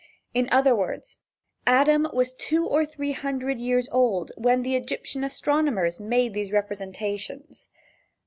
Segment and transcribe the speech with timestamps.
[0.33, 1.17] In other words,
[1.67, 7.69] Adam was two or three hundred years old when the Egyptian astronomers made these representations.